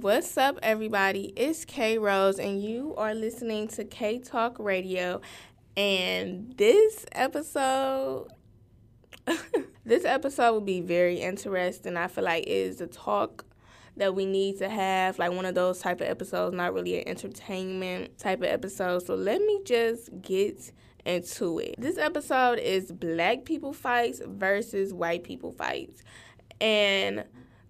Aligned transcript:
What's 0.00 0.38
up, 0.38 0.58
everybody? 0.62 1.34
It's 1.36 1.66
K 1.66 1.98
Rose, 1.98 2.38
and 2.38 2.62
you 2.62 2.94
are 2.96 3.14
listening 3.14 3.68
to 3.68 3.84
K 3.84 4.18
Talk 4.18 4.56
Radio. 4.58 5.20
And 5.76 6.56
this 6.56 7.04
episode, 7.12 8.28
this 9.84 10.06
episode 10.06 10.52
will 10.52 10.62
be 10.62 10.80
very 10.80 11.20
interesting. 11.20 11.98
I 11.98 12.08
feel 12.08 12.24
like 12.24 12.44
it 12.44 12.48
is 12.48 12.80
a 12.80 12.86
talk 12.86 13.44
that 13.98 14.14
we 14.14 14.24
need 14.24 14.56
to 14.60 14.70
have, 14.70 15.18
like 15.18 15.32
one 15.32 15.44
of 15.44 15.54
those 15.54 15.80
type 15.80 16.00
of 16.00 16.06
episodes, 16.06 16.56
not 16.56 16.72
really 16.72 17.02
an 17.02 17.08
entertainment 17.08 18.16
type 18.16 18.38
of 18.38 18.46
episode. 18.46 19.04
So 19.04 19.14
let 19.14 19.42
me 19.42 19.60
just 19.62 20.08
get 20.22 20.72
into 21.04 21.58
it. 21.58 21.74
This 21.76 21.98
episode 21.98 22.58
is 22.60 22.90
Black 22.92 23.44
people 23.44 23.74
fights 23.74 24.22
versus 24.24 24.94
white 24.94 25.22
people 25.22 25.52
fights. 25.52 26.02
And 26.62 27.24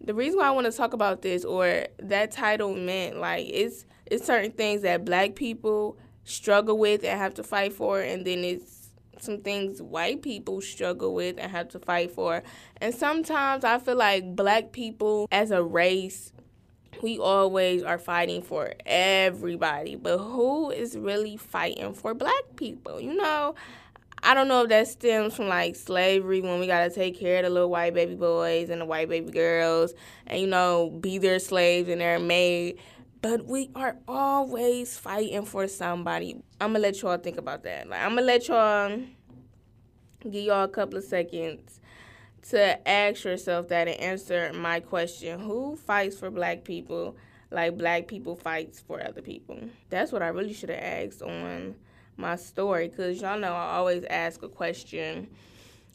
the 0.04 0.14
reason 0.14 0.38
why 0.38 0.48
I 0.48 0.50
want 0.50 0.66
to 0.66 0.72
talk 0.72 0.92
about 0.92 1.22
this 1.22 1.44
or 1.44 1.86
that 1.98 2.32
title 2.32 2.74
meant 2.74 3.18
like 3.18 3.46
it's 3.48 3.86
it's 4.06 4.26
certain 4.26 4.52
things 4.52 4.82
that 4.82 5.04
black 5.04 5.34
people 5.34 5.96
struggle 6.24 6.78
with 6.78 7.04
and 7.04 7.18
have 7.18 7.34
to 7.34 7.42
fight 7.42 7.72
for 7.72 8.00
and 8.00 8.24
then 8.24 8.44
it's 8.44 8.82
some 9.20 9.38
things 9.38 9.80
white 9.80 10.22
people 10.22 10.60
struggle 10.60 11.14
with 11.14 11.36
and 11.38 11.50
have 11.52 11.68
to 11.68 11.78
fight 11.78 12.10
for. 12.10 12.42
And 12.80 12.94
sometimes 12.94 13.62
I 13.64 13.78
feel 13.78 13.96
like 13.96 14.34
black 14.34 14.72
people 14.72 15.28
as 15.30 15.50
a 15.50 15.62
race 15.62 16.32
we 17.02 17.18
always 17.18 17.82
are 17.82 17.98
fighting 17.98 18.42
for 18.42 18.74
everybody, 18.86 19.96
but 19.96 20.18
who 20.18 20.70
is 20.70 20.96
really 20.96 21.36
fighting 21.36 21.94
for 21.94 22.14
black 22.14 22.44
people? 22.56 23.00
You 23.00 23.16
know, 23.16 23.56
I 24.24 24.34
don't 24.34 24.46
know 24.46 24.62
if 24.62 24.68
that 24.68 24.86
stems 24.86 25.34
from 25.34 25.48
like 25.48 25.74
slavery 25.74 26.40
when 26.40 26.60
we 26.60 26.68
gotta 26.68 26.90
take 26.90 27.18
care 27.18 27.38
of 27.38 27.44
the 27.44 27.50
little 27.50 27.70
white 27.70 27.92
baby 27.92 28.14
boys 28.14 28.70
and 28.70 28.80
the 28.80 28.84
white 28.84 29.08
baby 29.08 29.32
girls 29.32 29.94
and 30.28 30.40
you 30.40 30.46
know 30.46 30.90
be 31.00 31.18
their 31.18 31.40
slaves 31.40 31.88
and 31.88 32.00
their 32.00 32.20
maid. 32.20 32.78
But 33.20 33.46
we 33.46 33.70
are 33.74 33.96
always 34.06 34.96
fighting 34.96 35.44
for 35.44 35.66
somebody. 35.66 36.36
I'm 36.60 36.68
gonna 36.72 36.78
let 36.78 37.02
y'all 37.02 37.18
think 37.18 37.36
about 37.36 37.64
that. 37.64 37.88
Like 37.88 38.00
I'm 38.00 38.10
gonna 38.10 38.22
let 38.22 38.46
y'all 38.46 39.00
give 40.22 40.44
y'all 40.44 40.64
a 40.64 40.68
couple 40.68 40.98
of 40.98 41.04
seconds 41.04 41.80
to 42.50 42.88
ask 42.88 43.24
yourself 43.24 43.68
that 43.68 43.88
and 43.88 44.00
answer 44.00 44.52
my 44.52 44.78
question. 44.80 45.40
Who 45.40 45.76
fights 45.76 46.16
for 46.16 46.30
black 46.30 46.62
people 46.62 47.16
like 47.50 47.76
black 47.76 48.06
people 48.06 48.36
fights 48.36 48.80
for 48.80 49.04
other 49.04 49.20
people? 49.20 49.58
That's 49.90 50.12
what 50.12 50.22
I 50.22 50.28
really 50.28 50.52
should 50.52 50.70
have 50.70 50.78
asked 50.78 51.22
on 51.22 51.74
my 52.16 52.36
story 52.36 52.88
because 52.88 53.20
y'all 53.20 53.38
know 53.38 53.52
I 53.52 53.76
always 53.76 54.04
ask 54.04 54.42
a 54.42 54.48
question 54.48 55.28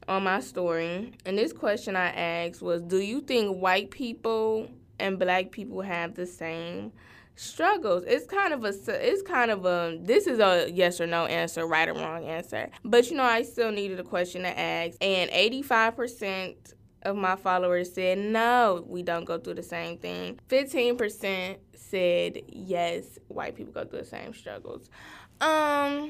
on 0.08 0.24
my 0.24 0.40
story. 0.40 1.14
And 1.26 1.38
this 1.38 1.54
question 1.54 1.96
I 1.96 2.10
asked 2.10 2.62
was 2.62 2.82
Do 2.82 2.98
you 2.98 3.22
think 3.22 3.58
white 3.58 3.92
people 3.92 4.70
and 5.00 5.20
black 5.20 5.52
people 5.52 5.82
have 5.82 6.16
the 6.16 6.26
same 6.26 6.92
struggles? 7.36 8.04
It's 8.06 8.26
kind 8.26 8.54
of 8.54 8.64
a 8.64 8.74
it's 8.88 9.22
kind 9.22 9.52
of 9.52 9.66
a 9.66 9.98
this 10.02 10.28
is 10.28 10.40
a 10.40 10.70
yes 10.72 11.02
or 11.02 11.08
no 11.08 11.26
answer, 11.26 11.66
right 11.66 11.88
or 11.88 11.94
wrong 11.94 12.26
answer. 12.26 12.70
But 12.84 13.10
you 13.10 13.18
know, 13.18 13.24
I 13.24 13.44
still 13.44 13.72
needed 13.72 14.00
a 14.00 14.04
question 14.04 14.44
to 14.44 14.60
ask 14.60 14.98
and 15.02 15.30
85% 15.32 16.74
of 17.04 17.16
my 17.16 17.36
followers 17.36 17.94
said 17.94 18.18
no, 18.18 18.84
we 18.88 19.04
don't 19.04 19.26
go 19.26 19.38
through 19.38 19.56
the 19.56 19.64
same 19.64 19.98
thing. 19.98 20.40
15% 20.50 21.58
said 21.76 22.42
yes, 22.48 23.18
white 23.28 23.56
people 23.56 23.74
go 23.74 23.86
through 23.86 24.00
the 24.00 24.06
same 24.06 24.34
struggles. 24.34 24.90
Um, 25.40 26.10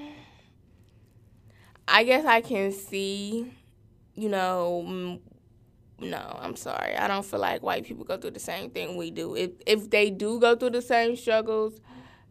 I 1.88 2.04
guess 2.04 2.26
I 2.26 2.42
can 2.42 2.72
see, 2.72 3.52
you 4.16 4.30
know, 4.30 5.20
no, 6.00 6.40
I'm 6.42 6.56
sorry. 6.56 6.96
I 6.96 7.08
don't 7.08 7.26
feel 7.26 7.40
like 7.40 7.64
white 7.64 7.86
people 7.86 8.06
go 8.06 8.18
through 8.18 8.32
the 8.32 8.40
same 8.40 8.70
thing 8.70 8.98
we 8.98 9.12
do. 9.12 9.36
If 9.36 9.52
if 9.66 9.90
they 9.90 10.10
do 10.10 10.40
go 10.40 10.56
through 10.56 10.72
the 10.72 10.82
same 10.82 11.16
struggles, 11.16 11.82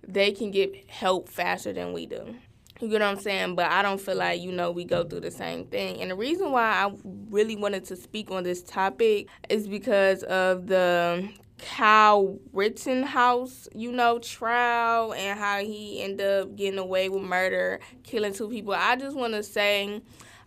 they 0.06 0.33
can 0.33 0.50
get 0.50 0.88
help 0.88 1.28
faster 1.28 1.72
than 1.72 1.92
we 1.92 2.06
do. 2.06 2.36
You 2.80 2.88
get 2.88 3.00
what 3.00 3.08
I'm 3.08 3.19
saying? 3.19 3.55
But 3.55 3.70
I 3.70 3.83
don't 3.83 4.00
feel 4.00 4.16
like, 4.16 4.41
you 4.41 4.53
know, 4.53 4.70
we 4.70 4.84
go 4.84 5.03
through 5.03 5.20
the 5.20 5.31
same 5.31 5.64
thing. 5.66 6.00
And 6.03 6.10
the 6.10 6.15
reason 6.15 6.53
why 6.53 6.62
I 6.62 6.92
really 7.31 7.56
wanted 7.56 7.87
to 7.87 7.97
speak 7.97 8.31
on 8.31 8.44
this 8.44 8.62
topic 8.62 9.28
is 9.48 9.66
because 9.66 10.22
of 10.25 10.66
the 10.66 11.28
Kyle 11.59 12.39
Rittenhouse, 12.53 13.69
you 13.75 13.91
know, 13.93 14.19
trial 14.19 15.15
and 15.15 15.39
how 15.39 15.59
he 15.59 16.03
ended 16.03 16.27
up 16.27 16.56
getting 16.56 16.78
away 16.78 17.09
with 17.09 17.22
murder, 17.22 17.81
killing 18.03 18.34
two 18.34 18.49
people. 18.49 18.75
I 18.75 18.97
just 18.97 19.17
want 19.17 19.34
to 19.34 19.43
say, 19.43 20.03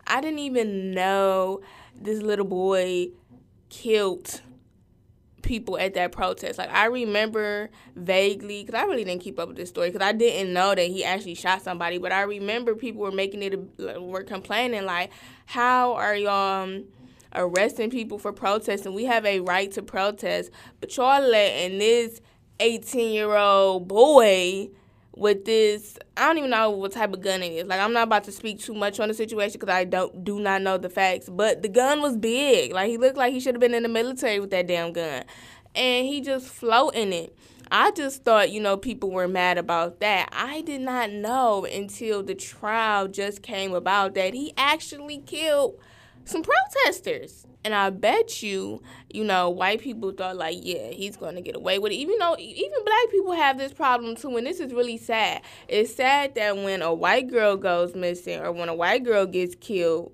I 0.06 0.22
didn't 0.22 0.40
even 0.40 0.92
know 0.92 1.62
this 1.96 2.22
little 2.22 2.46
boy 2.46 3.09
killed 3.69 4.42
people 5.42 5.80
at 5.80 5.96
that 5.96 6.12
protest. 6.12 6.59
Like 6.59 6.72
I 6.72 6.86
remember 6.86 7.69
vaguely 7.96 8.64
because 8.64 8.80
I 8.80 8.84
really 8.84 9.03
didn't 9.03 9.22
keep 9.22 9.40
up 9.40 9.48
with 9.48 9.58
this 9.58 9.69
story 9.69 9.90
because 9.90 10.06
I 10.06 10.12
didn't 10.12 10.53
know 10.53 10.75
that 10.75 10.88
he 10.88 11.03
actually 11.03 11.36
shot 11.36 11.62
somebody. 11.62 11.98
But 11.98 12.12
I 12.12 12.22
remember 12.22 12.75
people 12.75 13.02
were 13.02 13.12
making 13.12 13.42
it 13.42 14.00
were 14.00 14.24
complaining 14.24 14.86
like, 14.86 15.12
"How 15.48 15.94
are 15.94 16.16
y'all?" 16.16 16.64
Um, 16.64 16.86
arresting 17.34 17.90
people 17.90 18.17
for 18.17 18.34
protesting. 18.34 18.94
We 18.94 19.06
have 19.06 19.25
a 19.25 19.40
right 19.41 19.72
to 19.72 19.81
protest, 19.81 20.51
but 20.79 20.95
y'all 20.97 21.22
letting 21.22 21.79
this 21.79 22.22
18 22.59 23.13
year 23.13 23.35
old 23.35 23.88
boy 23.88 24.69
with 25.16 25.45
this 25.45 25.97
I 26.16 26.28
don't 26.28 26.38
even 26.38 26.50
know 26.50 26.69
what 26.72 26.94
type 26.94 27.13
of 27.13 27.22
gun 27.22 27.44
it 27.44 27.51
is. 27.51 27.66
Like 27.66 27.79
I'm 27.79 27.94
not 27.94 28.03
about 28.03 28.23
to 28.25 28.31
speak 28.31 28.59
too 28.59 28.73
much 28.73 29.00
on 29.00 29.07
the 29.07 29.13
situation 29.13 29.59
because 29.59 29.73
I 29.73 29.84
don't 29.84 30.23
do 30.23 30.39
not 30.39 30.62
know 30.62 30.78
the 30.78 30.89
facts. 30.89 31.29
But 31.29 31.62
the 31.62 31.69
gun 31.69 32.01
was 32.01 32.18
big. 32.18 32.73
Like 32.73 32.89
he 32.89 32.97
looked 32.97 33.18
like 33.18 33.34
he 33.34 33.39
should 33.39 33.56
have 33.56 33.62
been 33.62 33.73
in 33.73 33.84
the 33.84 33.89
military 33.89 34.39
with 34.39 34.51
that 34.51 34.68
damn 34.68 34.94
gun, 34.94 35.23
and 35.75 36.06
he 36.06 36.22
just 36.22 36.47
floating 36.47 37.13
it. 37.13 37.35
I 37.72 37.91
just 37.91 38.23
thought, 38.23 38.50
you 38.50 38.59
know, 38.59 38.78
people 38.78 39.12
were 39.12 39.28
mad 39.28 39.59
about 39.59 40.00
that. 40.00 40.29
I 40.31 40.62
did 40.62 40.81
not 40.81 41.12
know 41.12 41.66
until 41.66 42.23
the 42.23 42.34
trial 42.34 43.07
just 43.07 43.44
came 43.44 43.75
about 43.75 44.16
that 44.16 44.34
he 44.34 44.53
actually 44.57 45.19
killed 45.19 45.75
some 46.29 46.44
protesters. 46.44 47.45
And 47.66 47.73
I 47.73 47.90
bet 47.90 48.41
you, 48.41 48.81
you 49.09 49.23
know, 49.23 49.50
white 49.50 49.81
people 49.81 50.12
thought 50.12 50.38
like, 50.38 50.57
yeah, 50.62 50.88
he's 50.91 51.17
going 51.17 51.35
to 51.35 51.41
get 51.41 51.56
away 51.56 51.78
with 51.78 51.91
it. 51.91 51.95
Even 51.95 52.17
though 52.19 52.38
even 52.40 52.84
black 52.85 53.12
people 53.12 53.34
have 53.34 53.57
this 53.57 53.73
problem 53.73 54.16
too, 54.16 54.38
and 54.38 54.47
this 54.47 54.59
is 54.59 54.72
really 54.72 54.97
sad. 54.97 55.41
It's 55.68 55.94
sad 55.94 56.35
that 56.35 56.56
when 56.56 56.81
a 56.81 56.94
white 56.94 57.29
girl 57.29 57.57
goes 57.57 57.95
missing 57.95 58.39
or 58.39 58.51
when 58.51 58.69
a 58.69 58.75
white 58.75 59.03
girl 59.03 59.25
gets 59.25 59.56
killed, 59.56 60.13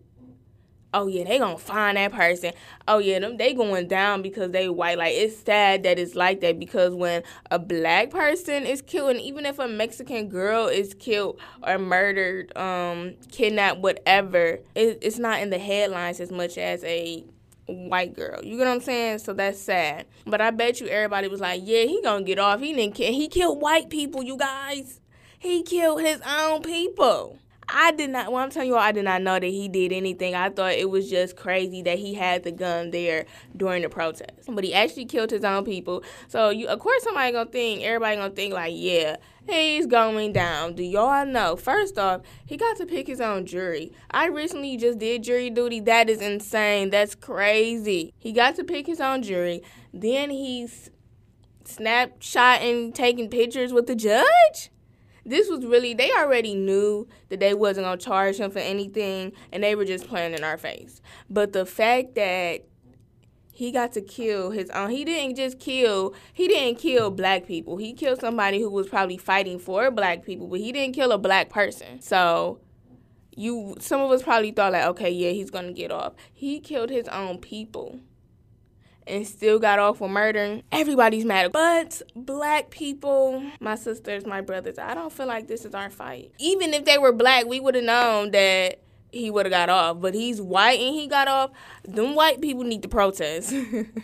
oh 0.96 1.08
yeah, 1.08 1.26
they 1.26 1.38
gonna 1.38 1.58
find 1.58 1.98
that 1.98 2.14
person. 2.14 2.54
Oh 2.88 2.98
yeah, 2.98 3.20
them 3.20 3.38
they 3.38 3.54
going 3.54 3.88
down 3.88 4.22
because 4.22 4.52
they 4.52 4.70
white. 4.70 4.98
Like 4.98 5.14
it's 5.14 5.38
sad 5.38 5.84
that 5.84 6.00
it's 6.00 6.16
like 6.16 6.40
that 6.42 6.58
because 6.58 6.96
when 6.96 7.22
a 7.52 7.60
black 7.60 8.10
person 8.10 8.66
is 8.66 8.82
killed, 8.82 9.12
and 9.12 9.22
even 9.22 9.46
if 9.46 9.60
a 9.60 9.68
Mexican 9.68 10.30
girl 10.30 10.68
is 10.68 10.96
killed 10.96 11.40
or 11.62 11.78
murdered, 11.78 12.58
um, 12.58 13.16
kidnapped, 13.30 13.82
whatever, 13.82 14.60
it, 14.74 15.00
it's 15.02 15.20
not 15.20 15.42
in 15.42 15.50
the 15.50 15.60
headlines 15.60 16.20
as 16.20 16.32
much 16.32 16.58
as 16.58 16.84
a 16.86 17.26
white 17.68 18.16
girl. 18.16 18.44
You 18.44 18.58
get 18.58 18.66
what 18.66 18.74
I'm 18.74 18.82
saying? 18.82 19.20
So 19.20 19.34
that's 19.34 19.60
sad. 19.60 20.06
But 20.26 20.40
I 20.40 20.52
bet 20.52 20.80
you 20.80 20.88
everybody 20.88 21.28
was 21.28 21.42
like, 21.42 21.62
yeah, 21.64 21.84
he 21.84 22.02
gonna 22.02 22.24
get 22.24 22.40
off. 22.40 22.62
He 22.62 22.74
didn't 22.74 22.96
kill. 22.96 23.12
He 23.12 23.28
killed 23.28 23.62
white 23.62 23.90
people. 23.90 24.24
You 24.24 24.38
guys. 24.38 25.02
He 25.38 25.62
killed 25.62 26.02
his 26.02 26.22
own 26.22 26.64
people. 26.64 27.38
I 27.68 27.92
did 27.92 28.12
not. 28.12 28.32
Well, 28.32 28.44
I'm 28.44 28.50
telling 28.50 28.68
you, 28.68 28.76
all, 28.76 28.82
I 28.82 28.92
did 28.92 29.06
not 29.06 29.22
know 29.22 29.40
that 29.40 29.46
he 29.46 29.68
did 29.68 29.92
anything. 29.92 30.36
I 30.36 30.50
thought 30.50 30.74
it 30.74 30.90
was 30.90 31.10
just 31.10 31.36
crazy 31.36 31.82
that 31.84 31.98
he 31.98 32.14
had 32.14 32.44
the 32.44 32.52
gun 32.52 32.92
there 32.92 33.26
during 33.56 33.82
the 33.82 33.90
protest. 33.90 34.32
But 34.48 34.64
he 34.64 34.74
actually 34.74 35.06
killed 35.06 35.32
his 35.32 35.44
own 35.44 35.66
people. 35.66 36.04
So 36.28 36.50
you, 36.50 36.68
of 36.68 36.80
course, 36.80 37.04
somebody 37.04 37.32
gonna 37.32 37.50
think. 37.50 37.84
Everybody 37.84 38.18
gonna 38.18 38.34
think 38.34 38.54
like, 38.54 38.74
yeah, 38.76 39.18
he's 39.48 39.88
going 39.88 40.34
down. 40.34 40.76
Do 40.76 40.84
y'all 40.84 41.26
know? 41.26 41.56
First 41.56 41.98
off, 41.98 42.22
he 42.46 42.58
got 42.58 42.78
to 42.78 42.86
pick 42.86 43.08
his 43.08 43.22
own 43.22 43.46
jury. 43.46 43.92
I 44.12 44.28
recently 44.28 44.78
just 44.78 45.00
did 45.00 45.24
jury 45.24 45.50
duty. 45.50 45.80
That 45.80 46.10
is 46.10 46.22
insane. 46.22 46.92
That's 46.92 47.16
crazy. 47.16 48.14
He 48.20 48.32
got 48.32 48.56
to 48.58 48.64
pick 48.64 48.86
his 48.86 49.02
own 49.02 49.24
jury. 49.24 49.62
Then 49.94 50.30
he's 50.30 50.92
snapshotting, 51.64 52.94
taking 52.94 53.30
pictures 53.30 53.74
with 53.74 53.88
the 53.88 53.96
judge 53.96 54.70
this 55.26 55.50
was 55.50 55.66
really 55.66 55.94
they 55.94 56.12
already 56.12 56.54
knew 56.54 57.08
that 57.30 57.40
they 57.40 57.54
wasn't 57.54 57.86
gonna 57.86 57.98
charge 57.98 58.38
him 58.38 58.52
for 58.52 58.60
anything 58.60 59.34
and 59.52 59.64
they 59.64 59.76
were 59.76 59.86
just 59.86 60.08
playing 60.08 60.34
in 60.34 60.44
our 60.44 60.58
face. 60.58 61.02
But 61.30 61.54
the 61.54 61.66
fact 61.66 62.16
that 62.16 62.66
he 63.52 63.72
got 63.72 63.94
to 63.94 64.02
kill 64.02 64.52
his 64.52 64.70
own 64.72 64.92
he 64.92 65.04
didn't 65.04 65.36
just 65.36 65.60
kill 65.60 66.14
he 66.34 66.48
didn't 66.48 66.80
kill 66.80 67.10
black 67.10 67.48
people. 67.48 67.78
He 67.78 67.94
killed 67.94 68.20
somebody 68.20 68.60
who 68.60 68.70
was 68.70 68.88
probably 68.88 69.18
fighting 69.18 69.60
for 69.60 69.90
black 69.92 70.24
people, 70.24 70.48
but 70.48 70.60
he 70.60 70.72
didn't 70.72 70.94
kill 70.96 71.12
a 71.12 71.18
black 71.18 71.50
person. 71.50 72.02
So 72.02 72.60
you 73.36 73.76
some 73.80 74.02
of 74.02 74.12
us 74.12 74.22
probably 74.22 74.52
thought 74.52 74.74
like, 74.74 74.86
okay, 74.86 75.10
yeah, 75.10 75.32
he's 75.32 75.50
gonna 75.50 75.74
get 75.74 75.92
off. 75.92 76.14
He 76.34 76.60
killed 76.60 76.90
his 76.90 77.08
own 77.08 77.40
people 77.40 78.00
and 79.08 79.28
still 79.28 79.60
got 79.60 79.80
off 79.80 80.02
with 80.02 80.12
murdering. 80.12 80.64
Everybody's 80.72 81.26
mad. 81.26 81.52
But 81.52 82.02
black 82.16 82.70
people, 82.70 83.44
my 83.60 83.76
sisters, 83.76 84.26
my 84.26 84.42
brothers, 84.42 84.78
I 84.78 84.94
don't 84.94 85.12
feel 85.12 85.28
like 85.28 85.48
this 85.48 85.66
is 85.66 85.74
our 85.76 85.90
fight. 85.90 86.32
Even 86.40 86.74
if 86.74 86.86
they 86.86 86.98
were 86.98 87.12
black, 87.12 87.46
we 87.46 87.60
would 87.60 87.76
have 87.76 87.84
known 87.84 88.32
that 88.32 88.80
he 89.16 89.32
would 89.32 89.46
have 89.46 89.52
got 89.52 89.70
off. 89.70 90.02
But 90.02 90.14
he's 90.14 90.42
white 90.42 90.80
and 90.80 90.94
he 90.94 91.08
got 91.08 91.28
off. 91.28 91.52
Them 91.84 92.16
white 92.16 92.42
people 92.42 92.64
need 92.64 92.82
to 92.82 92.90
protest. 92.90 93.54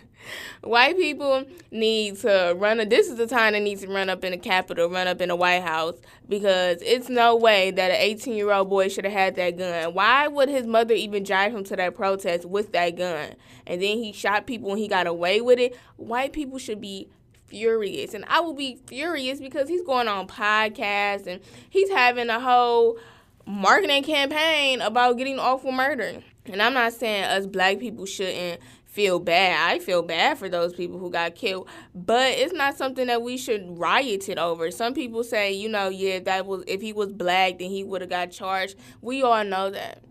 white 0.64 0.98
people 0.98 1.46
need 1.70 2.18
to 2.20 2.56
run. 2.58 2.78
This 2.90 3.10
is 3.10 3.18
the 3.18 3.28
time 3.28 3.54
they 3.54 3.60
need 3.60 3.80
to 3.80 3.88
run 3.88 4.10
up 4.10 4.24
in 4.24 4.32
the 4.32 4.38
Capitol, 4.38 4.90
run 4.90 5.08
up 5.08 5.20
in 5.22 5.30
the 5.30 5.36
White 5.36 5.64
House, 5.64 5.96
because 6.30 6.82
it's 6.82 7.10
no 7.10 7.36
way 7.36 7.72
that 7.72 7.92
an 7.92 7.98
18 7.98 8.36
year 8.36 8.52
old 8.52 8.70
boy 8.70 8.88
should 8.88 9.04
have 9.04 9.14
had 9.14 9.36
that 9.36 9.58
gun. 9.58 9.94
Why 9.94 10.28
would 10.28 10.48
his 10.48 10.66
mother 10.66 10.94
even 10.94 11.24
drive 11.24 11.54
him 11.54 11.64
to 11.66 11.76
that 11.76 11.94
protest 11.96 12.46
with 12.46 12.72
that 12.72 12.96
gun? 12.96 13.36
And 13.68 13.82
then 13.82 13.98
he 13.98 14.14
shot 14.14 14.48
people 14.48 14.72
and 14.72 14.80
he 14.80 14.88
got 14.88 15.08
away 15.08 15.42
with 15.42 15.60
it. 15.60 15.78
White 15.98 16.32
people 16.32 16.58
should 16.58 16.80
be 16.80 17.10
furious. 17.48 18.14
And 18.14 18.24
I 18.30 18.40
will 18.40 18.54
be 18.54 18.80
furious 18.88 19.42
because 19.42 19.68
he's 19.68 19.82
going 19.82 20.08
on 20.08 20.28
podcasts 20.28 21.28
and 21.28 21.42
he's 21.70 21.90
having 21.90 22.30
a 22.30 22.40
whole 22.40 22.98
marketing 23.46 24.04
campaign 24.04 24.82
about 24.82 25.18
getting 25.18 25.40
off 25.40 25.64
with 25.64 25.74
murder. 25.74 26.22
And 26.46 26.62
I'm 26.62 26.74
not 26.74 26.94
saying 26.94 27.24
us 27.26 27.46
black 27.46 27.80
people 27.80 28.06
shouldn't 28.06 28.62
feel 28.86 29.20
bad. 29.20 29.72
I 29.72 29.80
feel 29.80 30.02
bad 30.02 30.38
for 30.38 30.50
those 30.50 30.74
people 30.74 31.00
who 31.00 31.10
got 31.10 31.36
killed, 31.36 31.70
but 31.96 32.32
it's 32.32 32.54
not 32.54 32.78
something 32.78 33.08
that 33.08 33.22
we 33.22 33.38
should 33.38 33.78
riot 33.78 34.28
it 34.28 34.38
over. 34.38 34.70
Some 34.70 34.94
people 34.94 35.24
say, 35.24 35.54
you 35.54 35.70
know, 35.70 35.88
yeah, 35.88 36.20
that 36.20 36.46
was 36.46 36.64
if 36.68 36.82
he 36.82 36.92
was 36.92 37.14
black, 37.14 37.60
then 37.60 37.70
he 37.70 37.84
would 37.84 38.02
have 38.02 38.10
got 38.10 38.32
charged. 38.32 38.76
We 39.02 39.24
all 39.24 39.44
know 39.46 39.70
that. 39.70 40.04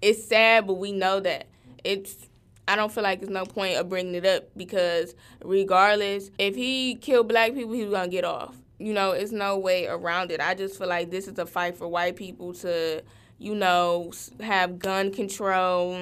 It's 0.00 0.24
sad, 0.24 0.66
but 0.66 0.74
we 0.74 0.92
know 0.92 1.20
that. 1.20 1.48
It's 1.84 2.28
I 2.66 2.76
don't 2.76 2.90
feel 2.90 3.02
like 3.02 3.20
there's 3.20 3.30
no 3.30 3.44
point 3.44 3.76
of 3.76 3.88
bringing 3.88 4.14
it 4.14 4.24
up 4.24 4.44
because 4.56 5.14
regardless, 5.44 6.30
if 6.38 6.54
he 6.54 6.94
killed 6.94 7.28
black 7.28 7.54
people, 7.54 7.72
he 7.72 7.82
was 7.82 7.92
gonna 7.92 8.08
get 8.08 8.24
off. 8.24 8.56
You 8.84 8.92
know, 8.92 9.12
it's 9.12 9.32
no 9.32 9.58
way 9.58 9.86
around 9.86 10.30
it. 10.30 10.40
I 10.40 10.54
just 10.54 10.78
feel 10.78 10.88
like 10.88 11.10
this 11.10 11.28
is 11.28 11.38
a 11.38 11.46
fight 11.46 11.76
for 11.76 11.88
white 11.88 12.16
people 12.16 12.52
to, 12.54 13.02
you 13.38 13.54
know, 13.54 14.12
have 14.40 14.78
gun 14.78 15.12
control 15.12 15.94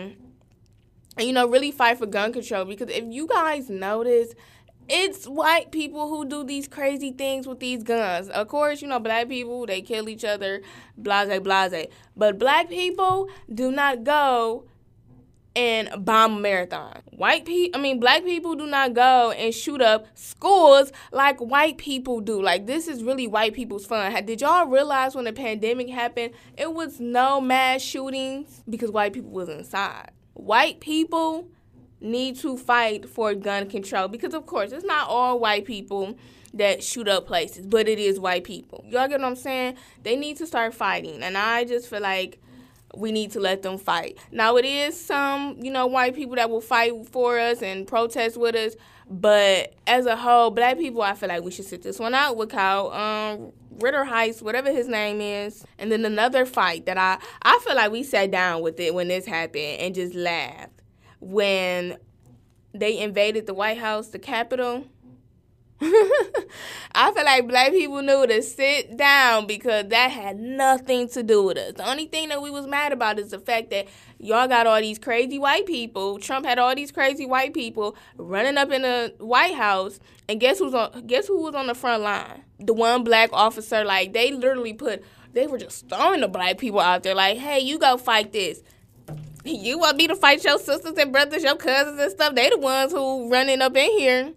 and 1.17 1.27
you 1.27 1.33
know 1.33 1.49
really 1.49 1.73
fight 1.73 1.99
for 1.99 2.07
gun 2.07 2.33
control 2.33 2.65
because 2.65 2.89
if 2.89 3.05
you 3.05 3.27
guys 3.27 3.69
notice 3.69 4.35
it's 4.93 5.27
white 5.27 5.71
people 5.71 6.09
who 6.09 6.25
do 6.25 6.43
these 6.43 6.67
crazy 6.67 7.13
things 7.13 7.47
with 7.47 7.61
these 7.61 7.85
guns. 7.85 8.29
Of 8.29 8.49
course, 8.49 8.83
you 8.83 8.89
know, 8.89 8.99
black 8.99 9.29
people, 9.29 9.65
they 9.65 9.83
kill 9.83 10.09
each 10.09 10.25
other, 10.25 10.63
blase, 10.99 11.39
blase. 11.39 11.87
But 12.17 12.41
black 12.41 12.69
people 12.69 13.29
do 13.55 13.71
not 13.71 14.03
go 14.03 14.65
and 15.57 16.05
bomb 16.05 16.37
a 16.37 16.41
marathon. 16.41 17.03
White 17.11 17.45
people, 17.45 17.79
I 17.79 17.83
mean, 17.83 17.99
black 17.99 18.25
people 18.25 18.55
do 18.55 18.67
not 18.67 18.95
go 18.95 19.33
and 19.33 19.53
shoot 19.55 19.83
up 19.83 20.07
schools 20.15 20.93
like 21.13 21.39
white 21.41 21.77
people 21.79 22.21
do. 22.21 22.41
Like, 22.41 22.67
this 22.67 22.87
is 22.87 23.03
really 23.03 23.27
white 23.27 23.55
people's 23.55 23.85
fun. 23.85 24.25
Did 24.25 24.41
y'all 24.41 24.67
realize 24.67 25.15
when 25.15 25.25
the 25.25 25.33
pandemic 25.33 25.91
happened, 25.91 26.35
it 26.57 26.73
was 26.73 27.01
no 27.01 27.41
mass 27.41 27.83
shootings 27.83 28.63
because 28.69 28.91
white 28.91 29.13
people 29.13 29.31
was 29.31 29.49
inside? 29.49 30.13
White 30.35 30.81
people 30.81 31.49
need 32.01 32.37
to 32.39 32.57
fight 32.57 33.09
for 33.09 33.35
gun 33.35 33.69
control 33.69 34.09
because, 34.09 34.35
of 34.35 34.47
course, 34.47 34.73
it's 34.73 34.85
not 34.85 35.09
all 35.09 35.39
white 35.39 35.65
people 35.65 36.17
that 36.55 36.83
shoot 36.83 37.07
up 37.09 37.27
places, 37.27 37.67
but 37.67 37.89
it 37.89 37.99
is 37.99 38.19
white 38.19 38.45
people. 38.45 38.85
Y'all 38.89 39.07
get 39.09 39.21
what 39.21 39.27
I'm 39.27 39.37
saying? 39.37 39.77
They 40.03 40.17
need 40.17 40.37
to 40.39 40.47
start 40.47 40.75
fighting. 40.75 41.23
And 41.23 41.37
I 41.37 41.65
just 41.65 41.89
feel 41.89 42.01
like 42.01 42.41
we 42.95 43.13
need 43.13 43.31
to 43.33 43.41
let 43.41 43.63
them 43.63 43.79
fight. 43.79 44.19
Now 44.31 44.57
it 44.57 44.65
is 44.65 44.99
some, 44.99 45.57
you 45.61 45.71
know, 45.71 45.87
white 45.87 46.15
people 46.15 46.37
that 46.37 46.51
will 46.51 46.61
fight 46.61 46.93
for 47.09 47.39
us 47.39 47.63
and 47.63 47.87
protest 47.87 48.37
with 48.37 48.55
us, 48.55 48.75
but 49.11 49.75
as 49.87 50.07
a 50.07 50.17
whole, 50.17 50.51
black 50.51 50.79
people, 50.79 51.03
I 51.03 51.15
feel 51.15 51.29
like 51.29 51.43
we 51.43 51.51
should 51.51 51.65
sit 51.65 51.83
this 51.83 51.99
one 51.99 52.15
out 52.15 52.37
with 52.37 52.51
Kyle 52.51 52.93
um, 52.93 53.53
Ritter 53.81 54.05
Heights, 54.05 54.41
whatever 54.41 54.71
his 54.71 54.87
name 54.87 55.21
is. 55.21 55.65
And 55.79 55.91
then 55.91 56.05
another 56.05 56.47
fight 56.47 56.87
that 56.87 56.97
I 56.97 57.19
I 57.43 57.61
feel 57.65 57.75
like 57.75 57.91
we 57.91 58.03
sat 58.03 58.31
down 58.31 58.63
with 58.63 58.79
it 58.79 58.95
when 58.95 59.09
this 59.09 59.27
happened 59.27 59.81
and 59.81 59.95
just 59.95 60.15
laughed 60.15 60.71
when 61.21 61.97
they 62.73 62.99
invaded 62.99 63.47
the 63.47 63.55
White 63.55 63.79
House, 63.79 64.09
the 64.09 64.19
Capitol 64.19 64.87
I 66.95 67.11
feel 67.15 67.25
like 67.25 67.49
black 67.49 67.71
people 67.71 68.03
knew 68.03 68.27
to 68.27 68.43
sit 68.43 68.99
down 68.99 69.47
because 69.47 69.89
that 69.89 70.11
had 70.11 70.39
nothing 70.39 71.09
to 71.09 71.23
do 71.23 71.43
with 71.43 71.57
us. 71.57 71.73
The 71.73 71.89
only 71.89 72.05
thing 72.05 72.29
that 72.29 72.43
we 72.43 72.51
was 72.51 72.67
mad 72.67 72.93
about 72.93 73.19
is 73.19 73.31
the 73.31 73.39
fact 73.39 73.71
that 73.71 73.89
y'all 74.19 74.47
got 74.47 74.67
all 74.67 74.79
these 74.79 74.99
crazy 74.99 75.39
white 75.39 75.65
people. 75.65 76.19
Trump 76.19 76.45
had 76.45 76.59
all 76.59 76.75
these 76.75 76.93
crazy 76.93 77.25
white 77.25 77.55
people 77.55 77.97
running 78.19 78.59
up 78.59 78.71
in 78.71 78.83
the 78.83 79.15
White 79.21 79.55
House, 79.55 80.01
and 80.29 80.39
guess 80.39 80.59
who's 80.59 80.75
on? 80.75 81.07
Guess 81.07 81.29
who 81.29 81.41
was 81.41 81.55
on 81.55 81.67
the 81.67 81.75
front 81.75 82.03
line? 82.03 82.45
The 82.59 82.75
one 82.75 83.03
black 83.03 83.31
officer. 83.33 83.83
Like 83.83 84.13
they 84.13 84.33
literally 84.33 84.75
put, 84.75 85.03
they 85.33 85.47
were 85.47 85.59
just 85.59 85.89
throwing 85.89 86.21
the 86.21 86.29
black 86.29 86.59
people 86.59 86.81
out 86.81 87.05
there. 87.05 87.15
Like, 87.15 87.39
hey, 87.39 87.61
you 87.61 87.79
go 87.79 87.97
fight 87.97 88.33
this. 88.33 88.63
You 89.45 89.79
want 89.79 89.97
me 89.97 90.09
to 90.09 90.15
fight 90.15 90.45
your 90.45 90.59
sisters 90.59 90.99
and 90.99 91.11
brothers, 91.11 91.43
your 91.43 91.57
cousins 91.57 91.99
and 91.99 92.11
stuff? 92.11 92.35
They 92.35 92.51
the 92.51 92.59
ones 92.59 92.93
who 92.93 93.31
running 93.31 93.63
up 93.63 93.75
in 93.75 93.99
here 93.99 94.35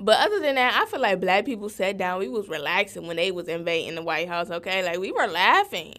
but 0.00 0.18
other 0.18 0.40
than 0.40 0.56
that, 0.56 0.80
I 0.80 0.86
feel 0.90 1.00
like 1.00 1.20
black 1.20 1.44
people 1.44 1.68
sat 1.68 1.98
down. 1.98 2.18
We 2.20 2.28
was 2.28 2.48
relaxing 2.48 3.06
when 3.06 3.16
they 3.16 3.30
was 3.30 3.48
invading 3.48 3.94
the 3.94 4.02
White 4.02 4.28
House. 4.28 4.50
Okay, 4.50 4.82
like 4.84 4.98
we 4.98 5.12
were 5.12 5.26
laughing. 5.26 5.94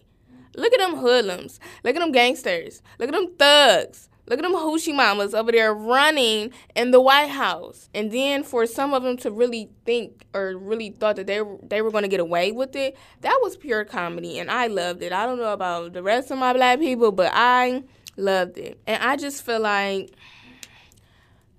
Look 0.56 0.74
at 0.74 0.80
them 0.80 0.98
hoodlums. 0.98 1.60
Look 1.84 1.96
at 1.96 2.00
them 2.00 2.12
gangsters. 2.12 2.82
Look 2.98 3.10
at 3.10 3.16
them 3.16 3.34
thugs. 3.38 4.10
Look 4.30 4.38
at 4.38 4.44
them 4.44 4.54
hoochie 4.54 4.96
mamas 4.96 5.34
over 5.34 5.52
there 5.52 5.74
running 5.74 6.52
in 6.76 6.92
the 6.92 7.02
White 7.02 7.32
House. 7.32 7.90
And 7.96 8.12
then 8.12 8.44
for 8.44 8.68
some 8.68 8.94
of 8.94 9.02
them 9.02 9.18
to 9.18 9.32
really 9.32 9.72
think 9.86 10.26
or 10.36 10.56
really 10.56 10.92
thought 10.92 11.16
that 11.16 11.26
they 11.26 11.42
were, 11.42 11.58
they 11.64 11.82
were 11.82 11.90
going 11.90 12.04
to 12.04 12.10
get 12.10 12.20
away 12.20 12.52
with 12.52 12.76
it, 12.76 12.96
that 13.22 13.40
was 13.42 13.58
pure 13.58 13.84
comedy. 13.86 14.38
And 14.38 14.52
I 14.52 14.68
loved 14.68 15.02
it. 15.02 15.12
I 15.12 15.26
don't 15.26 15.40
know 15.40 15.52
about 15.52 15.94
the 15.94 16.04
rest 16.04 16.30
of 16.30 16.38
my 16.38 16.54
black 16.54 16.80
people, 16.80 17.12
but 17.12 17.32
I 17.34 17.84
loved 18.18 18.60
it. 18.60 18.80
And 18.86 19.02
I 19.02 19.16
just 19.16 19.44
feel 19.44 19.62
like 19.62 20.12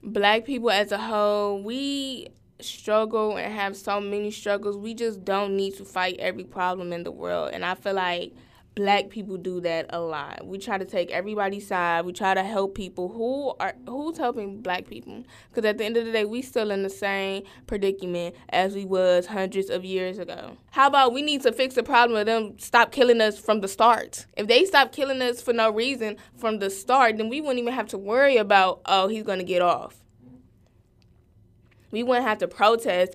black 0.02 0.44
people 0.44 0.70
as 0.70 0.92
a 0.92 0.98
whole, 0.98 1.62
we 1.62 2.28
struggle 2.60 3.36
and 3.36 3.52
have 3.52 3.76
so 3.76 4.00
many 4.00 4.30
struggles. 4.30 4.76
We 4.76 4.94
just 4.94 5.24
don't 5.24 5.56
need 5.56 5.76
to 5.76 5.84
fight 5.84 6.16
every 6.18 6.44
problem 6.44 6.92
in 6.92 7.04
the 7.04 7.10
world. 7.10 7.50
And 7.52 7.64
I 7.64 7.74
feel 7.74 7.94
like 7.94 8.32
black 8.80 9.10
people 9.10 9.36
do 9.36 9.60
that 9.60 9.84
a 9.90 10.00
lot. 10.00 10.46
We 10.46 10.56
try 10.56 10.78
to 10.78 10.86
take 10.86 11.10
everybody's 11.10 11.66
side. 11.66 12.06
We 12.06 12.14
try 12.14 12.32
to 12.32 12.42
help 12.42 12.74
people 12.74 13.08
who 13.10 13.52
are 13.60 13.74
who's 13.86 14.16
helping 14.16 14.62
black 14.62 14.86
people 14.86 15.24
because 15.50 15.66
at 15.66 15.76
the 15.76 15.84
end 15.84 15.98
of 15.98 16.06
the 16.06 16.12
day, 16.12 16.24
we 16.24 16.40
still 16.40 16.70
in 16.70 16.82
the 16.82 16.88
same 16.88 17.42
predicament 17.66 18.34
as 18.48 18.74
we 18.74 18.86
was 18.86 19.26
hundreds 19.26 19.68
of 19.68 19.84
years 19.84 20.18
ago. 20.18 20.56
How 20.70 20.86
about 20.86 21.12
we 21.12 21.20
need 21.20 21.42
to 21.42 21.52
fix 21.52 21.74
the 21.74 21.82
problem 21.82 22.18
of 22.18 22.24
them 22.24 22.58
stop 22.58 22.90
killing 22.90 23.20
us 23.20 23.38
from 23.38 23.60
the 23.60 23.68
start? 23.68 24.24
If 24.34 24.46
they 24.46 24.64
stop 24.64 24.92
killing 24.92 25.20
us 25.20 25.42
for 25.42 25.52
no 25.52 25.70
reason 25.70 26.16
from 26.38 26.58
the 26.58 26.70
start, 26.70 27.18
then 27.18 27.28
we 27.28 27.42
wouldn't 27.42 27.58
even 27.58 27.74
have 27.74 27.88
to 27.88 27.98
worry 27.98 28.38
about 28.38 28.80
oh 28.86 29.08
he's 29.08 29.24
going 29.24 29.40
to 29.40 29.44
get 29.44 29.60
off. 29.60 29.98
We 31.90 32.02
wouldn't 32.02 32.26
have 32.26 32.38
to 32.38 32.48
protest 32.48 33.14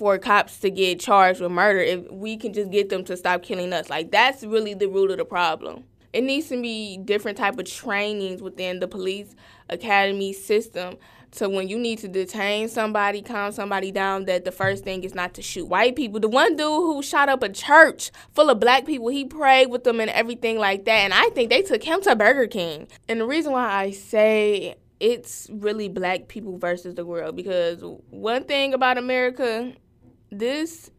for 0.00 0.16
cops 0.16 0.56
to 0.60 0.70
get 0.70 0.98
charged 0.98 1.42
with 1.42 1.52
murder 1.52 1.78
if 1.78 2.10
we 2.10 2.34
can 2.34 2.54
just 2.54 2.70
get 2.70 2.88
them 2.88 3.04
to 3.04 3.14
stop 3.18 3.42
killing 3.42 3.70
us. 3.70 3.90
Like 3.90 4.10
that's 4.10 4.42
really 4.42 4.72
the 4.72 4.88
root 4.88 5.10
of 5.10 5.18
the 5.18 5.26
problem. 5.26 5.84
It 6.14 6.22
needs 6.22 6.48
to 6.48 6.60
be 6.60 6.96
different 7.04 7.36
type 7.36 7.58
of 7.58 7.66
trainings 7.66 8.40
within 8.40 8.80
the 8.80 8.88
police 8.88 9.36
academy 9.68 10.32
system. 10.32 10.96
So 11.32 11.50
when 11.50 11.68
you 11.68 11.78
need 11.78 11.98
to 11.98 12.08
detain 12.08 12.70
somebody, 12.70 13.20
calm 13.20 13.52
somebody 13.52 13.92
down, 13.92 14.24
that 14.24 14.46
the 14.46 14.52
first 14.52 14.84
thing 14.84 15.04
is 15.04 15.14
not 15.14 15.34
to 15.34 15.42
shoot 15.42 15.66
white 15.66 15.96
people. 15.96 16.18
The 16.18 16.30
one 16.30 16.56
dude 16.56 16.66
who 16.66 17.02
shot 17.02 17.28
up 17.28 17.42
a 17.42 17.50
church 17.50 18.10
full 18.32 18.48
of 18.48 18.58
black 18.58 18.86
people, 18.86 19.08
he 19.08 19.26
prayed 19.26 19.66
with 19.66 19.84
them 19.84 20.00
and 20.00 20.10
everything 20.10 20.56
like 20.56 20.86
that. 20.86 21.00
And 21.00 21.12
I 21.12 21.28
think 21.34 21.50
they 21.50 21.60
took 21.60 21.84
him 21.84 22.00
to 22.04 22.16
Burger 22.16 22.46
King. 22.46 22.88
And 23.06 23.20
the 23.20 23.26
reason 23.26 23.52
why 23.52 23.70
I 23.70 23.90
say 23.90 24.76
it's 25.00 25.48
really 25.50 25.88
black 25.88 26.28
people 26.28 26.58
versus 26.58 26.94
the 26.94 27.06
world 27.06 27.34
because 27.34 27.82
one 28.10 28.44
thing 28.44 28.74
about 28.74 28.98
America, 28.98 29.72
this 30.30 30.90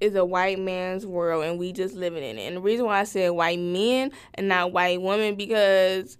is 0.00 0.14
a 0.14 0.24
white 0.24 0.58
man's 0.58 1.04
world 1.04 1.44
and 1.44 1.58
we 1.58 1.72
just 1.72 1.94
living 1.94 2.22
in 2.22 2.38
it. 2.38 2.42
And 2.42 2.56
the 2.56 2.60
reason 2.60 2.86
why 2.86 3.00
I 3.00 3.04
said 3.04 3.30
white 3.30 3.58
men 3.58 4.12
and 4.34 4.48
not 4.48 4.72
white 4.72 5.00
women 5.02 5.34
because 5.34 6.16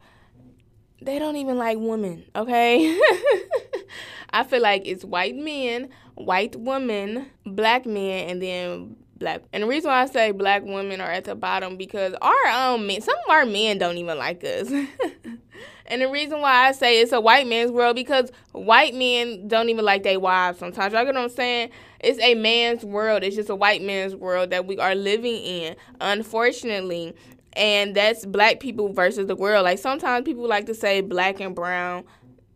they 1.01 1.19
don't 1.19 1.37
even 1.37 1.59
like 1.59 1.79
women, 1.79 2.25
okay? 2.35 2.99
I 4.31 4.45
feel 4.45 4.61
like 4.61 4.83
it's 4.85 5.05
white 5.05 5.37
men, 5.37 5.91
white 6.15 6.57
women, 6.57 7.31
black 7.47 7.87
men, 7.87 8.29
and 8.29 8.43
then 8.43 8.97
black. 9.17 9.43
And 9.53 9.63
the 9.63 9.67
reason 9.69 9.91
why 9.91 10.03
I 10.03 10.07
say 10.07 10.33
black 10.33 10.65
women 10.65 11.01
are 11.01 11.11
at 11.11 11.25
the 11.25 11.35
bottom 11.35 11.77
because 11.77 12.15
our 12.21 12.47
um 12.47 12.87
men, 12.87 13.01
some 13.01 13.15
of 13.27 13.31
our 13.31 13.47
men 13.47 13.79
don't 13.79 13.99
even 13.99 14.19
like 14.19 14.45
us. 14.45 14.71
And 15.89 16.03
the 16.03 16.09
reason 16.09 16.41
why 16.43 16.69
I 16.69 16.73
say 16.73 17.01
it's 17.01 17.13
a 17.13 17.21
white 17.21 17.47
man's 17.47 17.71
world 17.71 17.97
because 17.97 18.31
white 18.53 18.95
men 18.95 19.49
don't 19.49 19.71
even 19.71 19.85
like 19.85 20.03
their 20.03 20.21
wives 20.21 20.59
sometimes. 20.59 20.93
Y'all 20.93 21.05
get 21.05 21.15
what 21.15 21.25
I'm 21.25 21.29
saying? 21.31 21.71
It's 22.01 22.21
a 22.21 22.35
man's 22.35 22.85
world. 22.85 23.25
It's 23.25 23.35
just 23.35 23.49
a 23.49 23.55
white 23.55 23.83
man's 23.83 24.15
world 24.15 24.51
that 24.51 24.67
we 24.67 24.79
are 24.79 24.95
living 24.95 25.37
in, 25.37 25.77
unfortunately. 26.01 27.15
And 27.55 27.95
that's 27.95 28.27
black 28.27 28.61
people 28.61 28.93
versus 28.93 29.27
the 29.27 29.35
world. 29.35 29.65
Like 29.65 29.79
sometimes 29.79 30.25
people 30.25 30.47
like 30.47 30.67
to 30.67 30.75
say 30.75 31.01
black 31.01 31.41
and 31.41 31.55
brown. 31.55 32.05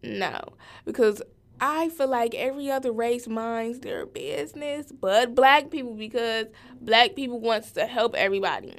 No, 0.02 0.40
because 0.84 1.22
I 1.58 1.88
feel 1.88 2.08
like 2.08 2.34
every 2.34 2.70
other 2.70 2.92
race 2.92 3.28
minds 3.28 3.80
their 3.80 4.04
business, 4.04 4.92
but 4.92 5.34
black 5.34 5.70
people 5.70 5.94
because 5.94 6.48
black 6.80 7.14
people 7.14 7.40
wants 7.40 7.72
to 7.72 7.86
help 7.86 8.14
everybody. 8.14 8.74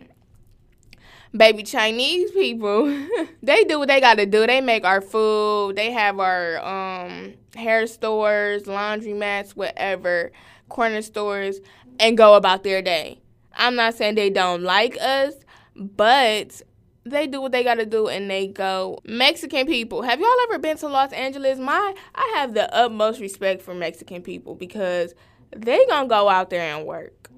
Baby 1.36 1.64
Chinese 1.64 2.32
people, 2.32 2.86
they 3.44 3.64
do 3.64 3.80
what 3.80 3.88
they 3.88 4.00
gotta 4.00 4.26
do. 4.26 4.46
They 4.46 4.62
make 4.62 4.86
our 4.86 5.02
food. 5.02 5.76
They 5.76 5.92
have 5.92 6.20
our 6.20 6.64
um, 6.64 7.34
hair 7.56 7.88
stores, 7.88 8.64
laundromats, 8.64 9.52
whatever, 9.52 10.32
corner 10.70 11.02
stores, 11.02 11.60
and 12.00 12.18
go 12.18 12.36
about 12.36 12.64
their 12.64 12.82
day. 12.82 13.20
I'm 13.56 13.76
not 13.76 13.96
saying 13.96 14.16
they 14.16 14.30
don't 14.30 14.62
like 14.62 14.96
us, 15.02 15.34
but 15.76 16.62
they 17.06 17.28
do 17.28 17.42
what 17.42 17.52
they 17.52 17.64
gotta 17.64 17.86
do 17.86 18.08
and 18.08 18.30
they 18.30 18.48
go. 18.48 19.00
Mexican 19.04 19.66
people, 19.66 20.04
have 20.04 20.20
y'all 20.20 20.30
ever 20.44 20.60
been 20.60 20.78
to 20.78 20.88
Los 20.88 21.12
Angeles? 21.12 21.60
My, 21.60 21.94
I 22.16 22.34
have 22.36 22.54
the 22.54 22.74
utmost 22.76 23.20
respect 23.20 23.62
for 23.62 23.74
Mexican 23.74 24.22
people 24.22 24.56
because 24.56 25.14
they 25.56 25.86
gonna 25.88 26.08
go 26.08 26.30
out 26.30 26.50
there 26.50 26.62
and 26.62 26.86
work 26.86 27.30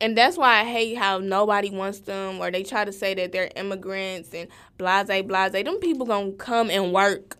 and 0.00 0.16
that's 0.16 0.36
why 0.36 0.60
I 0.60 0.64
hate 0.64 0.96
how 0.96 1.18
nobody 1.18 1.70
wants 1.70 2.00
them 2.00 2.40
or 2.40 2.50
they 2.50 2.62
try 2.62 2.84
to 2.84 2.92
say 2.92 3.14
that 3.14 3.32
they're 3.32 3.50
immigrants 3.56 4.32
and 4.32 4.48
blase 4.76 5.22
blase. 5.24 5.52
Them 5.52 5.78
people 5.78 6.06
gonna 6.06 6.32
come 6.32 6.70
and 6.70 6.92
work. 6.92 7.36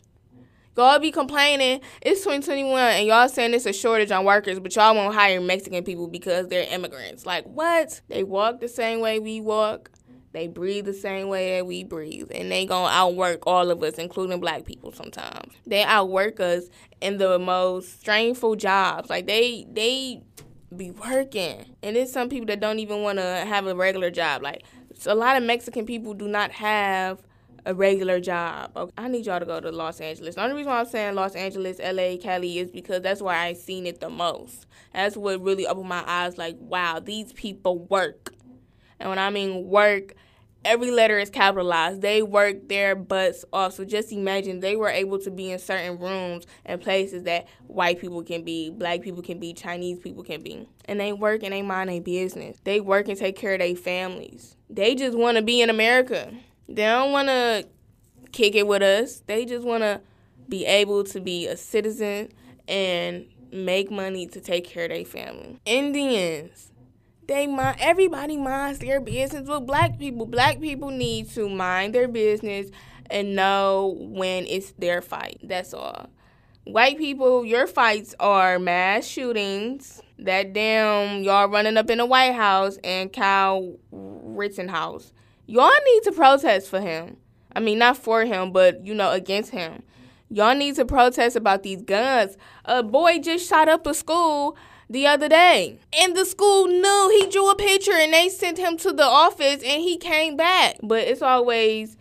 Y'all 0.77 1.01
be 1.01 1.11
complaining 1.11 1.81
it's 2.03 2.21
2021 2.21 2.79
and 2.81 3.07
y'all 3.09 3.29
saying 3.29 3.53
it's 3.53 3.67
a 3.67 3.73
shortage 3.73 4.13
on 4.13 4.25
workers, 4.25 4.61
but 4.61 4.75
y'all 4.77 4.95
won't 4.95 5.13
hire 5.13 5.41
Mexican 5.41 5.83
people 5.83 6.07
because 6.07 6.47
they're 6.49 6.73
immigrants. 6.73 7.27
Like 7.27 7.45
what? 7.47 8.01
They 8.09 8.23
walk 8.23 8.61
the 8.61 8.69
same 8.69 9.01
way 9.01 9.19
we 9.19 9.41
walk. 9.41 9.91
They 10.33 10.47
breathe 10.47 10.85
the 10.85 10.93
same 10.93 11.29
way 11.29 11.57
that 11.57 11.67
we 11.67 11.85
breathe, 11.85 12.31
and 12.33 12.53
they 12.53 12.67
gonna 12.67 12.93
outwork 12.93 13.47
all 13.47 13.71
of 13.71 13.83
us, 13.83 13.95
including 13.95 14.41
black 14.41 14.67
people. 14.67 14.93
Sometimes 14.93 15.53
they 15.67 15.83
outwork 15.83 16.39
us 16.39 16.65
in 17.01 17.19
the 17.19 17.39
most 17.39 18.01
stressful 18.01 18.57
jobs. 18.57 19.11
Like 19.11 19.27
they 19.27 19.67
they 19.73 20.23
be 20.77 20.91
working. 20.91 21.77
And 21.83 21.97
there's 21.97 22.13
some 22.13 22.29
people 22.29 22.47
that 22.47 22.61
don't 22.61 22.79
even 22.79 23.03
want 23.03 23.19
to 23.19 23.25
have 23.25 23.67
a 23.67 23.75
regular 23.75 24.11
job. 24.11 24.43
Like, 24.43 24.65
a 25.07 25.15
lot 25.15 25.37
of 25.37 25.43
Mexican 25.43 25.87
people 25.87 26.15
do 26.15 26.29
not 26.29 26.51
have 26.53 27.23
a 27.65 27.75
regular 27.75 28.21
job. 28.21 28.93
I 28.97 29.09
need 29.09 29.27
y'all 29.27 29.41
to 29.41 29.47
go 29.47 29.61
to 29.61 29.71
Los 29.71 30.01
Angeles. 30.01 30.37
The 30.37 30.43
only 30.43 30.57
reason 30.57 30.71
why 30.71 30.81
I'm 30.81 30.87
saying 30.87 31.15
Los 31.15 31.35
Angeles, 31.35 31.79
LA, 31.79 32.17
Cali 32.17 32.59
is 32.59 32.71
because 32.71 33.03
that's 33.03 33.21
where 33.21 33.37
I 33.37 33.53
seen 33.53 33.87
it 33.87 34.01
the 34.01 34.11
most. 34.11 34.67
That's 34.95 35.17
what 35.17 35.43
really 35.43 35.67
opened 35.67 35.89
my 35.89 36.03
eyes 36.07 36.39
like, 36.39 36.57
wow, 36.59 36.99
these 36.99 37.33
people 37.33 37.79
work. 37.79 38.33
And 38.99 39.09
when 39.09 39.19
I 39.19 39.31
mean 39.31 39.69
work, 39.69 40.15
every 40.65 40.91
letter 40.91 41.19
is 41.19 41.31
capitalized. 41.31 42.03
They 42.03 42.23
work 42.23 42.69
their 42.69 42.95
butts 42.95 43.45
off. 43.53 43.75
So 43.75 43.85
just 43.85 44.13
imagine 44.13 44.61
they 44.61 44.77
were 44.77 44.89
able 44.89 45.19
to 45.21 45.31
be 45.31 45.51
in 45.51 45.59
certain 45.59 45.99
rooms 45.99 46.47
and 46.65 46.81
places 46.81 47.25
that 47.25 47.47
white 47.67 48.01
people 48.01 48.23
can 48.23 48.43
be, 48.43 48.71
black 48.71 49.03
people 49.03 49.23
can 49.23 49.39
be, 49.39 49.53
Chinese 49.53 49.99
people 49.99 50.23
can 50.23 50.43
be. 50.43 50.69
And 50.85 50.99
they 51.01 51.13
work 51.13 51.43
and 51.43 51.53
they 51.53 51.63
mind 51.63 51.91
their 51.91 52.01
business. 52.01 52.59
They 52.65 52.81
work 52.81 53.09
and 53.09 53.19
take 53.19 53.37
care 53.37 53.55
of 53.55 53.61
their 53.61 53.77
families. 53.77 54.57
They 54.69 54.95
just 54.95 55.17
want 55.17 55.37
to 55.37 55.43
be 55.43 55.61
in 55.63 55.71
America. 55.71 56.33
They 56.69 56.83
don't 56.83 57.13
want 57.13 57.29
to 57.29 57.67
kick 58.33 58.55
it 58.55 58.67
with 58.67 58.83
us. 58.83 59.23
They 59.27 59.45
just 59.45 59.67
want 59.67 59.83
to 59.83 60.01
be 60.49 60.67
able 60.67 61.05
to 61.05 61.21
be 61.21 61.47
a 61.47 61.57
citizen 61.57 62.31
and 62.67 63.27
make 63.51 63.91
money 63.91 64.27
to 64.27 64.41
take 64.41 64.65
care 64.65 64.85
of 64.85 64.91
their 64.91 65.05
family. 65.05 65.59
Indians 65.65 66.68
they 67.29 67.47
mind 67.47 67.77
everybody 67.79 68.37
minds 68.37 68.81
their 68.81 69.01
business 69.01 69.47
with 69.47 69.67
black 69.67 69.99
people. 69.99 70.27
Black 70.27 70.61
people 70.61 70.91
need 70.91 71.31
to 71.31 71.49
mind 71.49 71.95
their 71.95 72.09
business 72.09 72.71
and 73.11 73.37
know 73.37 73.97
when 74.01 74.47
it's 74.47 74.73
their 74.73 75.03
fight. 75.03 75.39
That's 75.43 75.75
all. 75.75 76.09
White 76.65 76.99
people, 76.99 77.45
your 77.45 77.67
fights 77.67 78.15
are 78.19 78.59
mass 78.59 79.07
shootings. 79.07 80.03
That 80.19 80.53
damn 80.53 81.23
y'all 81.23 81.49
running 81.49 81.77
up 81.77 81.91
in 81.91 81.99
the 81.99 82.07
White 82.07 82.35
House 82.35 82.79
and 82.83 83.13
Kyle 83.13 83.77
Rittenhouse. 83.93 85.13
Y'all 85.47 85.71
need 85.87 86.03
to 86.05 86.13
protest 86.13 86.69
for 86.69 86.81
him. 86.81 87.19
I 87.55 87.61
mean, 87.61 87.79
not 87.79 87.97
for 87.99 88.25
him, 88.25 88.53
but 88.53 88.85
you 88.85 88.95
know, 88.95 89.13
against 89.13 89.51
him. 89.51 89.83
Y'all 90.31 90.55
need 90.55 90.75
to 90.77 90.85
protest 90.85 91.37
about 91.37 91.63
these 91.63 91.83
guns. 91.83 92.37
A 92.65 92.83
boy 92.83 93.19
just 93.19 93.49
shot 93.49 93.69
up 93.69 93.87
a 93.87 93.95
school 93.95 94.57
the 94.91 95.07
other 95.07 95.29
day. 95.29 95.79
And 95.99 96.17
the 96.17 96.25
school 96.25 96.67
knew 96.67 97.19
he 97.21 97.31
drew 97.31 97.51
a 97.51 97.57
picture 97.57 97.93
and 97.93 98.13
they 98.13 98.29
sent 98.29 98.59
him 98.59 98.77
to 98.79 98.93
the 98.93 99.05
office 99.05 99.63
and 99.63 99.83
he 99.83 99.97
came 99.97 100.37
back. 100.37 100.77
But 100.83 101.07
it's 101.07 101.23
always 101.23 101.97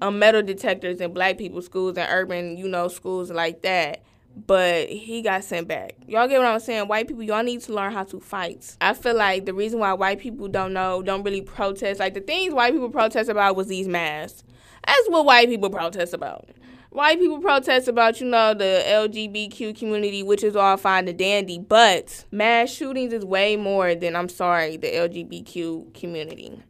um, 0.00 0.18
metal 0.18 0.42
detectors 0.42 1.00
in 1.00 1.12
black 1.12 1.38
people 1.38 1.62
schools 1.62 1.96
and 1.96 2.08
urban, 2.10 2.56
you 2.56 2.68
know, 2.68 2.88
schools 2.88 3.30
like 3.30 3.62
that. 3.62 4.02
But 4.46 4.88
he 4.88 5.20
got 5.20 5.44
sent 5.44 5.68
back. 5.68 5.94
Y'all 6.06 6.26
get 6.26 6.38
what 6.38 6.46
I'm 6.46 6.58
saying? 6.58 6.88
White 6.88 7.06
people, 7.06 7.22
y'all 7.22 7.42
need 7.42 7.60
to 7.62 7.74
learn 7.74 7.92
how 7.92 8.04
to 8.04 8.18
fight. 8.18 8.76
I 8.80 8.94
feel 8.94 9.14
like 9.14 9.44
the 9.44 9.52
reason 9.52 9.78
why 9.78 9.92
white 9.92 10.20
people 10.20 10.48
don't 10.48 10.72
know, 10.72 11.02
don't 11.02 11.22
really 11.22 11.42
protest, 11.42 12.00
like 12.00 12.14
the 12.14 12.20
things 12.20 12.54
white 12.54 12.72
people 12.72 12.88
protest 12.88 13.28
about 13.28 13.56
was 13.56 13.66
these 13.66 13.86
masks. 13.86 14.42
That's 14.86 15.08
what 15.08 15.26
white 15.26 15.48
people 15.48 15.68
protest 15.68 16.14
about 16.14 16.48
white 16.92 17.18
people 17.18 17.40
protest 17.40 17.88
about, 17.88 18.20
you 18.20 18.26
know, 18.26 18.54
the 18.54 18.82
LGBTQ 18.86 19.78
community, 19.78 20.22
which 20.22 20.44
is 20.44 20.54
all 20.54 20.76
fine 20.76 21.08
and 21.08 21.18
dandy, 21.18 21.58
but 21.58 22.24
mass 22.30 22.70
shootings 22.70 23.12
is 23.12 23.24
way 23.24 23.56
more 23.56 23.94
than, 23.94 24.14
I'm 24.14 24.28
sorry, 24.28 24.76
the 24.76 24.88
LGBTQ 24.88 25.94
community. 25.94 26.62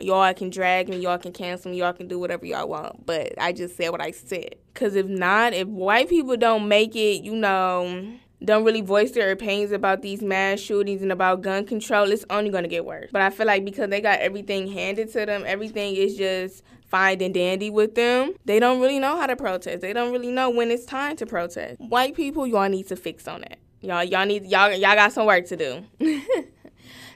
Y'all 0.00 0.32
can 0.32 0.48
drag 0.48 0.88
me, 0.88 0.98
y'all 0.98 1.18
can 1.18 1.32
cancel 1.32 1.72
me, 1.72 1.78
y'all 1.78 1.92
can 1.92 2.06
do 2.06 2.20
whatever 2.20 2.46
y'all 2.46 2.68
want, 2.68 3.04
but 3.04 3.34
I 3.36 3.52
just 3.52 3.76
said 3.76 3.90
what 3.90 4.00
I 4.00 4.12
said. 4.12 4.54
Because 4.72 4.94
if 4.94 5.06
not, 5.06 5.54
if 5.54 5.66
white 5.66 6.08
people 6.08 6.36
don't 6.36 6.68
make 6.68 6.94
it, 6.94 7.24
you 7.24 7.34
know, 7.34 8.14
don't 8.44 8.64
really 8.64 8.80
voice 8.80 9.10
their 9.12 9.30
opinions 9.30 9.72
about 9.72 10.02
these 10.02 10.22
mass 10.22 10.60
shootings 10.60 11.02
and 11.02 11.10
about 11.10 11.42
gun 11.42 11.66
control, 11.66 12.10
it's 12.10 12.24
only 12.30 12.50
going 12.50 12.62
to 12.62 12.68
get 12.68 12.84
worse. 12.84 13.10
But 13.12 13.22
I 13.22 13.30
feel 13.30 13.46
like 13.46 13.64
because 13.64 13.90
they 13.90 14.00
got 14.00 14.20
everything 14.20 14.68
handed 14.68 15.12
to 15.12 15.26
them, 15.26 15.42
everything 15.46 15.96
is 15.96 16.16
just 16.16 16.62
fine 16.86 17.20
and 17.20 17.34
dandy 17.34 17.70
with 17.70 17.94
them. 17.94 18.34
They 18.44 18.60
don't 18.60 18.80
really 18.80 18.98
know 18.98 19.16
how 19.16 19.26
to 19.26 19.36
protest. 19.36 19.80
They 19.80 19.92
don't 19.92 20.12
really 20.12 20.30
know 20.30 20.50
when 20.50 20.70
it's 20.70 20.84
time 20.84 21.16
to 21.16 21.26
protest. 21.26 21.80
White 21.80 22.14
people, 22.14 22.46
y'all 22.46 22.68
need 22.68 22.86
to 22.88 22.96
fix 22.96 23.26
on 23.26 23.40
that. 23.40 23.58
Y'all, 23.80 24.04
y'all 24.04 24.26
need 24.26 24.44
y'all 24.46 24.70
y'all 24.72 24.94
got 24.94 25.12
some 25.12 25.26
work 25.26 25.46
to 25.46 25.56
do. 25.56 25.84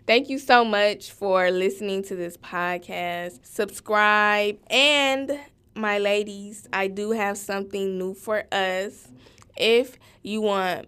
Thank 0.07 0.29
you 0.29 0.39
so 0.39 0.65
much 0.65 1.13
for 1.13 1.51
listening 1.51 2.03
to 2.05 2.17
this 2.17 2.37
podcast. 2.37 3.45
Subscribe 3.45 4.59
and 4.69 5.39
my 5.75 5.99
ladies, 5.99 6.69
I 6.73 6.89
do 6.89 7.13
have 7.13 7.39
something 7.39 7.99
new 7.99 8.15
for 8.15 8.45
us. 8.53 9.09
If 9.57 9.99
you 10.23 10.41
want, 10.41 10.87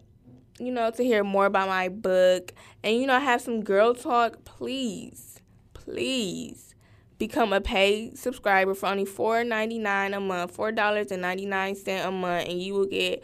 you 0.59 0.71
know, 0.71 0.91
to 0.91 1.03
hear 1.03 1.25
more 1.25 1.47
about 1.47 1.69
my 1.69 1.89
book 1.89 2.53
and 2.83 2.97
you 2.97 3.07
know 3.07 3.19
have 3.19 3.41
some 3.41 3.63
girl 3.63 3.95
talk, 3.95 4.45
please, 4.45 5.41
please 5.73 6.75
become 7.19 7.53
a 7.53 7.61
paid 7.61 8.19
subscriber 8.19 8.75
for 8.75 8.87
only 8.87 9.05
$4.99 9.05 10.17
a 10.17 10.21
month, 10.21 10.57
$4.99 10.57 12.07
a 12.07 12.11
month, 12.11 12.49
and 12.49 12.61
you 12.61 12.75
will 12.75 12.87
get 12.87 13.23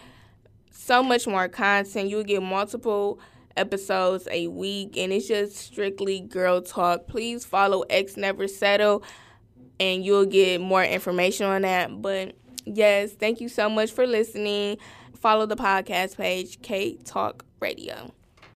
so 0.71 1.03
much 1.03 1.27
more 1.27 1.49
content. 1.49 2.09
You 2.09 2.17
will 2.17 2.25
get 2.25 2.43
multiple 2.43 3.21
episodes 3.57 4.27
a 4.31 4.47
week, 4.49 4.97
and 4.97 5.13
it's 5.13 5.29
just 5.29 5.57
strictly 5.57 6.21
girl 6.21 6.63
talk. 6.63 7.07
Please 7.07 7.45
follow 7.45 7.83
X 7.91 8.17
Never 8.17 8.49
Settle, 8.49 9.03
and 9.79 10.05
you'll 10.05 10.27
get 10.27 10.61
more 10.61 10.85
information 10.85 11.47
on 11.47 11.63
that. 11.63 12.01
But 12.01 12.37
yes, 12.65 13.13
thank 13.13 13.41
you 13.41 13.49
so 13.49 13.69
much 13.69 13.91
for 13.91 14.07
listening. 14.07 14.79
Follow 15.21 15.45
the 15.45 15.57
podcast 15.57 16.17
page, 16.17 16.63
K 16.63 16.97
Talk 17.05 17.45
Radio. 17.61 18.15